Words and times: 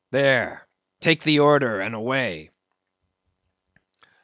There, 0.09 0.67
take 0.99 1.21
the 1.21 1.37
order, 1.37 1.79
and 1.79 1.93
away. 1.93 2.49